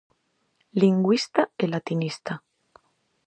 Lingüista 0.81 1.41
e 1.63 1.65
latinista. 1.73 2.33